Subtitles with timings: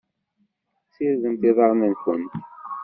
[0.87, 2.31] Ssirdemt iḍarren-nwent.